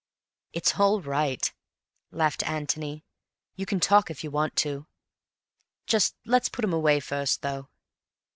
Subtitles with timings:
[0.51, 1.53] "It's all right,"
[2.09, 3.05] laughed Antony.
[3.55, 4.87] "You can talk if you want to.
[5.85, 7.69] Just let's put 'em away first, though."